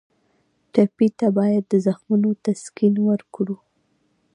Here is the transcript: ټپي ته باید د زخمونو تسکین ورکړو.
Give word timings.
ټپي 0.73 1.07
ته 1.19 1.27
باید 1.37 1.63
د 1.69 1.73
زخمونو 1.85 2.29
تسکین 2.45 2.95
ورکړو. 3.07 3.57